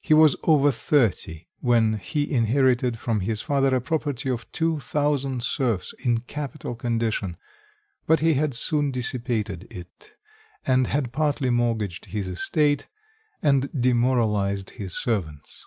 [0.00, 5.42] He was over thirty when he inherited from his father a property of two thousand
[5.42, 7.36] serfs in capital condition;
[8.06, 10.14] but he had soon dissipated it,
[10.66, 12.88] and had partly mortgaged his estate,
[13.42, 15.66] and demoralised his servants.